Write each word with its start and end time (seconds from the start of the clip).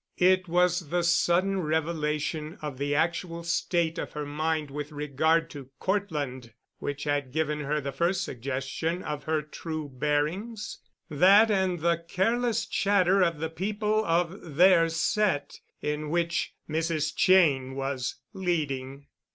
It 0.17 0.47
was 0.47 0.89
the 0.89 1.03
sudden 1.03 1.59
revelation 1.61 2.57
of 2.59 2.79
the 2.79 2.95
actual 2.95 3.43
state 3.43 3.99
of 3.99 4.13
her 4.13 4.25
mind 4.25 4.71
with 4.71 4.91
regard 4.91 5.47
to 5.51 5.69
Cortland 5.77 6.53
which 6.79 7.03
had 7.03 7.31
given 7.31 7.59
her 7.59 7.79
the 7.79 7.91
first 7.91 8.23
suggestion 8.23 9.03
of 9.03 9.25
her 9.25 9.43
true 9.43 9.89
bearings—that 9.89 11.51
and 11.51 11.81
the 11.81 12.03
careless 12.07 12.65
chatter 12.65 13.21
of 13.21 13.37
the 13.39 13.49
people 13.51 14.03
of 14.03 14.55
their 14.55 14.89
set 14.89 15.59
in 15.83 16.09
which 16.09 16.55
Mrs. 16.67 17.13
Cheyne 17.15 17.75
was 17.75 18.15
leading. 18.33 19.05